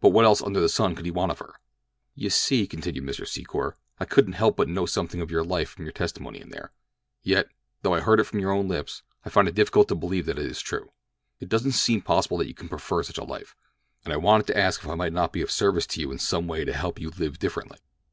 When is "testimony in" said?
5.90-6.50